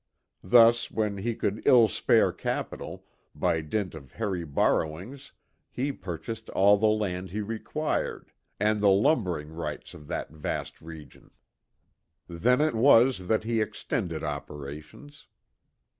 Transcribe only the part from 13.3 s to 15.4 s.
he extended operations.